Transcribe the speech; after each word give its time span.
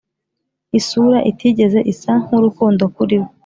isura 0.79 1.19
itigeze 1.31 1.79
isa 1.91 2.11
nkurukundo 2.23 2.83
kuri 2.95 3.15
we, 3.21 3.29